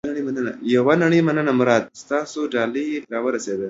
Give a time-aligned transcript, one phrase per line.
[0.75, 1.83] یوه نړۍ مننه مراد.
[2.01, 3.59] ستاسو ډالۍ را ورسېده.